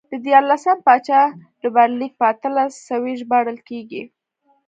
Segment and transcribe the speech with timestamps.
[0.11, 1.21] د دیارلسم پاچا
[1.61, 4.03] ډبرلیک په اتلس سوی ژباړل کېږي